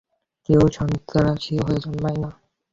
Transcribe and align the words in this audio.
কেউই 0.49 0.69
সন্ত্রাসী 0.77 1.55
হয়ে 1.57 1.79
জন্মায় 1.85 2.19
না। 2.23 2.29